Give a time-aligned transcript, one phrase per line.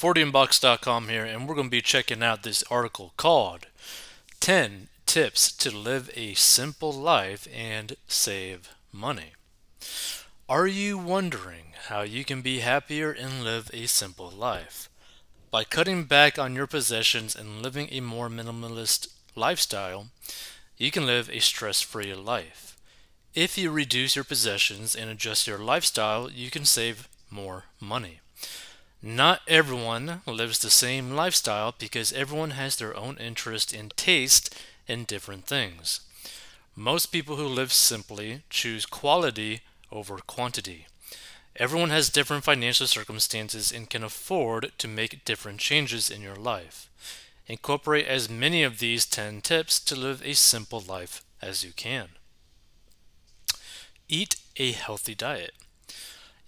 [0.00, 3.66] 40inbox.com here, and we're going to be checking out this article called
[4.40, 9.32] 10 Tips to Live a Simple Life and Save Money.
[10.48, 14.88] Are you wondering how you can be happier and live a simple life?
[15.50, 20.06] By cutting back on your possessions and living a more minimalist lifestyle,
[20.78, 22.74] you can live a stress free life.
[23.34, 28.20] If you reduce your possessions and adjust your lifestyle, you can save more money.
[29.02, 34.54] Not everyone lives the same lifestyle because everyone has their own interest and taste
[34.86, 36.00] in different things.
[36.76, 40.86] Most people who live simply choose quality over quantity.
[41.56, 46.90] Everyone has different financial circumstances and can afford to make different changes in your life.
[47.46, 52.10] Incorporate as many of these 10 tips to live a simple life as you can.
[54.08, 55.54] Eat a healthy diet.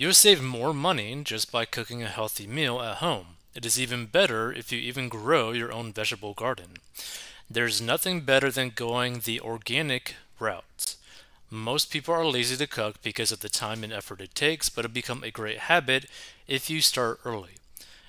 [0.00, 3.36] You'll save more money just by cooking a healthy meal at home.
[3.54, 6.78] It is even better if you even grow your own vegetable garden.
[7.50, 10.94] There's nothing better than going the organic route.
[11.50, 14.86] Most people are lazy to cook because of the time and effort it takes, but
[14.86, 16.06] it'll become a great habit
[16.48, 17.56] if you start early.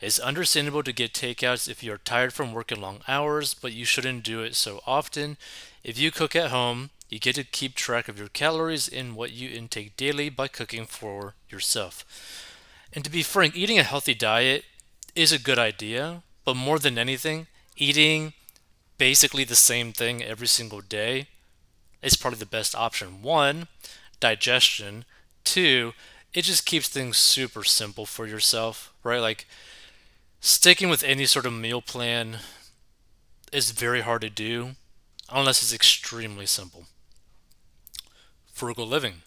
[0.00, 4.24] It's understandable to get takeouts if you're tired from working long hours, but you shouldn't
[4.24, 5.36] do it so often.
[5.82, 9.32] If you cook at home, you get to keep track of your calories and what
[9.32, 12.04] you intake daily by cooking for yourself.
[12.92, 14.64] And to be frank, eating a healthy diet
[15.14, 17.46] is a good idea, but more than anything,
[17.76, 18.32] eating
[18.98, 21.26] basically the same thing every single day
[22.02, 23.22] is probably the best option.
[23.22, 23.68] One,
[24.20, 25.04] digestion.
[25.44, 25.92] Two,
[26.32, 29.20] it just keeps things super simple for yourself, right?
[29.20, 29.46] Like
[30.40, 32.38] sticking with any sort of meal plan
[33.52, 34.70] is very hard to do
[35.30, 36.86] unless it's extremely simple.
[38.54, 39.22] Frugal living.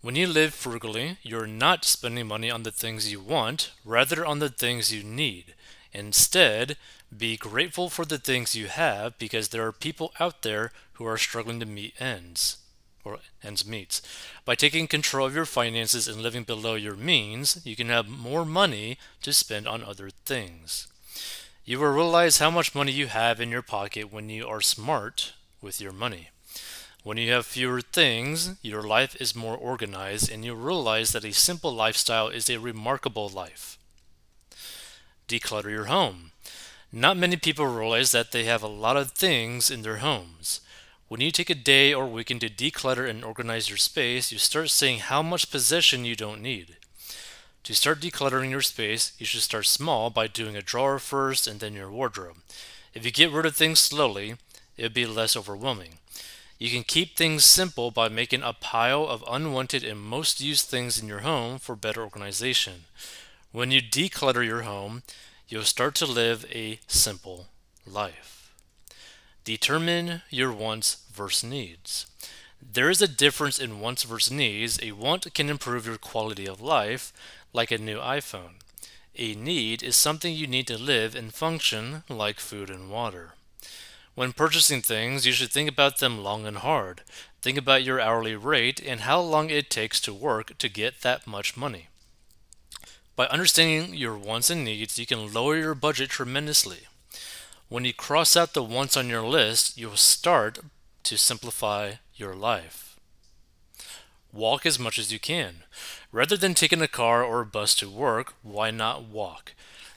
[0.00, 4.38] When you live frugally, you're not spending money on the things you want, rather on
[4.38, 5.54] the things you need.
[5.92, 6.78] Instead,
[7.14, 11.18] be grateful for the things you have because there are people out there who are
[11.18, 12.56] struggling to meet ends
[13.04, 14.00] or ends meets.
[14.46, 18.46] By taking control of your finances and living below your means, you can have more
[18.46, 20.88] money to spend on other things.
[21.66, 25.34] You will realize how much money you have in your pocket when you are smart
[25.60, 26.30] with your money.
[27.06, 31.32] When you have fewer things, your life is more organized and you realize that a
[31.32, 33.78] simple lifestyle is a remarkable life.
[35.28, 36.32] Declutter your home.
[36.90, 40.62] Not many people realize that they have a lot of things in their homes.
[41.06, 44.70] When you take a day or weekend to declutter and organize your space, you start
[44.70, 46.76] seeing how much possession you don't need.
[47.62, 51.60] To start decluttering your space, you should start small by doing a drawer first and
[51.60, 52.38] then your wardrobe.
[52.94, 54.34] If you get rid of things slowly,
[54.76, 55.98] it will be less overwhelming.
[56.58, 60.98] You can keep things simple by making a pile of unwanted and most used things
[60.98, 62.84] in your home for better organization.
[63.52, 65.02] When you declutter your home,
[65.48, 67.48] you'll start to live a simple
[67.86, 68.54] life.
[69.44, 72.06] Determine your wants versus needs.
[72.60, 74.78] There is a difference in wants versus needs.
[74.82, 77.12] A want can improve your quality of life,
[77.52, 78.54] like a new iPhone.
[79.14, 83.34] A need is something you need to live and function, like food and water.
[84.16, 87.02] When purchasing things, you should think about them long and hard.
[87.42, 91.26] Think about your hourly rate and how long it takes to work to get that
[91.26, 91.88] much money.
[93.14, 96.88] By understanding your wants and needs, you can lower your budget tremendously.
[97.68, 100.60] When you cross out the wants on your list, you will start
[101.02, 102.98] to simplify your life.
[104.32, 105.64] Walk as much as you can.
[106.10, 109.52] Rather than taking a car or a bus to work, why not walk?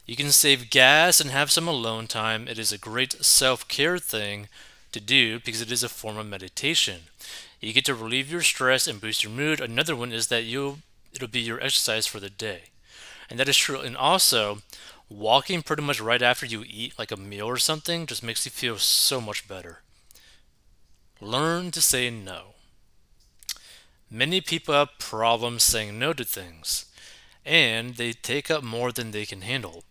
[0.10, 2.48] You can save gas and have some alone time.
[2.48, 4.48] It is a great self care thing
[4.92, 7.02] to do because it is a form of meditation.
[7.62, 9.62] You get to relieve your stress and boost your mood.
[9.62, 10.80] Another one is that you
[11.14, 12.72] it'll be your exercise for the day.
[13.30, 13.82] And that is true.
[13.82, 14.64] And also,
[15.10, 18.50] walking pretty much right after you eat like a meal or something just makes you
[18.50, 19.84] feel so much better.
[21.22, 22.56] Learn to say no.
[24.10, 26.86] Many people have problems saying no to things,
[27.46, 29.84] and they take up more than they can handle.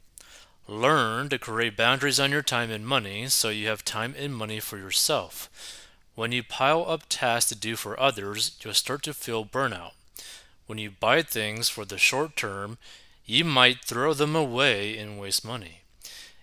[0.71, 4.61] Learn to create boundaries on your time and money so you have time and money
[4.61, 5.49] for yourself.
[6.15, 9.93] When you pile up tasks to do for others, you'll start to feel burnout.
[10.67, 12.77] When you buy things for the short term,
[13.25, 15.81] you might throw them away and waste money.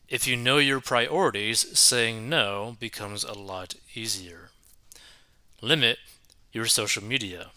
[0.10, 4.50] If you know your priorities, saying no becomes a lot easier.
[5.62, 6.00] Limit
[6.52, 7.52] your social media.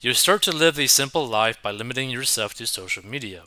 [0.00, 3.44] You start to live a simple life by limiting yourself to social media.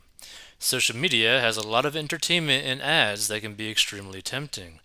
[0.63, 4.79] Social media has a lot of entertainment and ads that can be extremely tempting.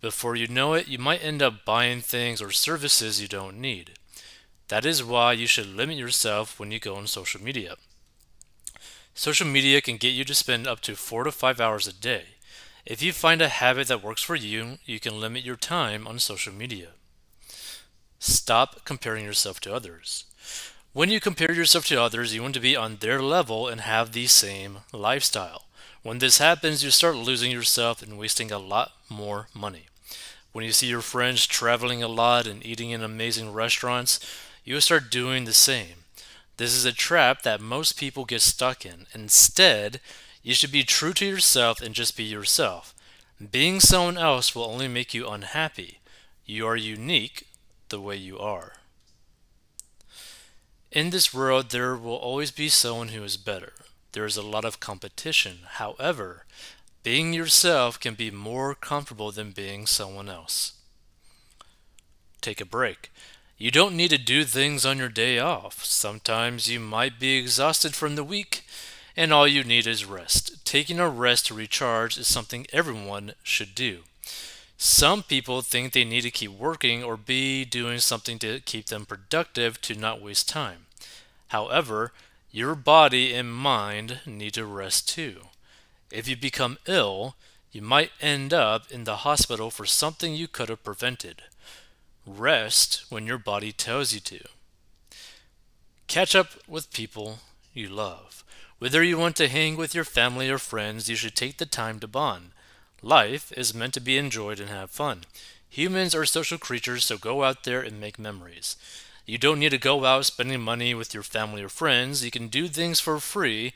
[0.00, 3.94] Before you know it, you might end up buying things or services you don't need.
[4.68, 7.74] That is why you should limit yourself when you go on social media.
[9.12, 12.36] Social media can get you to spend up to 4 to 5 hours a day.
[12.86, 16.20] If you find a habit that works for you, you can limit your time on
[16.20, 16.90] social media.
[18.20, 20.26] Stop comparing yourself to others.
[20.94, 24.12] When you compare yourself to others, you want to be on their level and have
[24.12, 25.64] the same lifestyle.
[26.04, 29.86] When this happens, you start losing yourself and wasting a lot more money.
[30.52, 34.20] When you see your friends traveling a lot and eating in amazing restaurants,
[34.64, 36.04] you start doing the same.
[36.58, 39.08] This is a trap that most people get stuck in.
[39.12, 40.00] Instead,
[40.44, 42.94] you should be true to yourself and just be yourself.
[43.50, 45.98] Being someone else will only make you unhappy.
[46.46, 47.48] You are unique
[47.88, 48.74] the way you are.
[50.94, 53.72] In this world, there will always be someone who is better.
[54.12, 55.58] There is a lot of competition.
[55.66, 56.44] However,
[57.02, 60.74] being yourself can be more comfortable than being someone else.
[62.40, 63.10] Take a break.
[63.58, 65.84] You don't need to do things on your day off.
[65.84, 68.64] Sometimes you might be exhausted from the week,
[69.16, 70.64] and all you need is rest.
[70.64, 74.04] Taking a rest to recharge is something everyone should do.
[74.76, 79.06] Some people think they need to keep working or be doing something to keep them
[79.06, 80.86] productive to not waste time.
[81.48, 82.12] However,
[82.50, 85.42] your body and mind need to rest too.
[86.10, 87.34] If you become ill,
[87.72, 91.42] you might end up in the hospital for something you could have prevented.
[92.26, 94.40] Rest when your body tells you to.
[96.06, 97.40] Catch up with people
[97.72, 98.44] you love.
[98.78, 101.98] Whether you want to hang with your family or friends, you should take the time
[102.00, 102.52] to bond.
[103.04, 105.24] Life is meant to be enjoyed and have fun.
[105.68, 108.78] Humans are social creatures, so go out there and make memories.
[109.26, 112.24] You don't need to go out spending money with your family or friends.
[112.24, 113.74] You can do things for free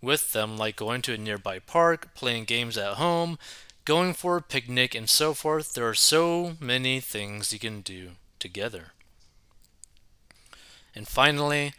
[0.00, 3.38] with them, like going to a nearby park, playing games at home,
[3.84, 5.74] going for a picnic, and so forth.
[5.74, 8.92] There are so many things you can do together.
[10.94, 11.74] And finally,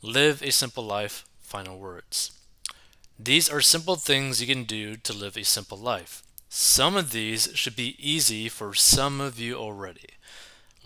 [0.00, 1.24] live a simple life.
[1.40, 2.39] Final words.
[3.22, 6.22] These are simple things you can do to live a simple life.
[6.48, 10.14] Some of these should be easy for some of you already.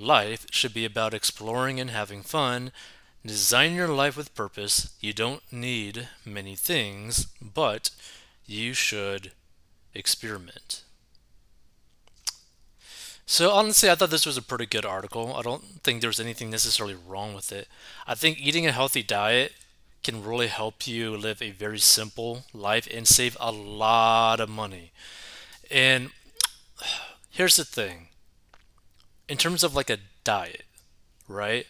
[0.01, 2.73] Life should be about exploring and having fun.
[3.25, 4.97] Design your life with purpose.
[4.99, 7.91] You don't need many things, but
[8.47, 9.31] you should
[9.95, 10.83] experiment.
[13.27, 15.37] So honestly, I thought this was a pretty good article.
[15.37, 17.69] I don't think there's anything necessarily wrong with it.
[18.09, 19.53] I think eating a healthy diet
[20.05, 24.93] can really help you live a very simple life and save a lot of money.
[25.71, 26.11] And
[27.31, 28.09] here's the thing
[29.29, 30.65] in terms of like a diet,
[31.29, 31.67] right?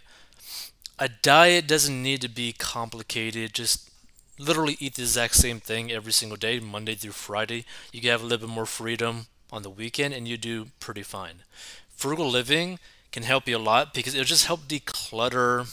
[0.98, 3.54] A diet doesn't need to be complicated.
[3.54, 3.90] Just
[4.38, 7.64] literally eat the exact same thing every single day, Monday through Friday.
[7.92, 11.02] You can have a little bit more freedom on the weekend and you do pretty
[11.02, 11.42] fine.
[11.88, 12.78] Frugal living
[13.12, 15.69] can help you a lot because it'll just help declutter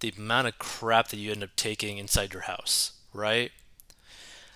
[0.00, 3.50] the amount of crap that you end up taking inside your house, right?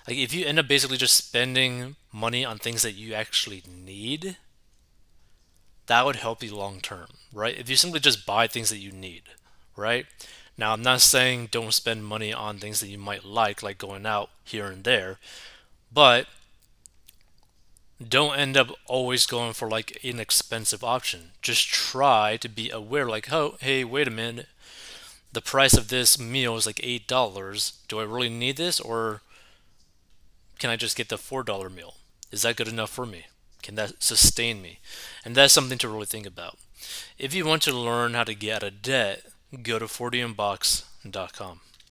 [0.07, 4.37] Like if you end up basically just spending money on things that you actually need,
[5.87, 7.59] that would help you long term, right?
[7.59, 9.23] If you simply just buy things that you need,
[9.77, 10.07] right?
[10.57, 14.07] Now, I'm not saying don't spend money on things that you might like, like going
[14.07, 15.19] out here and there,
[15.93, 16.27] but
[18.07, 21.31] don't end up always going for like inexpensive option.
[21.41, 24.47] Just try to be aware, like, oh, hey, wait a minute,
[25.33, 27.79] the price of this meal is like eight dollars.
[27.89, 29.23] Do I really need this, or
[30.59, 31.95] can I just get the four dollar meal?
[32.31, 33.27] Is that good enough for me?
[33.63, 34.81] Can that sustain me?
[35.25, 36.59] And that's something to really think about.
[37.19, 39.25] If you want to learn how to get out of debt,
[39.63, 41.61] go to 40inbox.com.